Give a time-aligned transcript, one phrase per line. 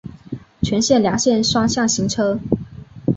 [0.63, 2.39] 全线两线双向行车。